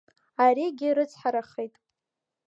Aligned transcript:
Аригьы 0.43 0.89
рыцҳарахеит. 0.95 1.73